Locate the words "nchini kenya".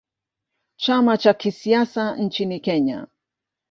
2.17-3.07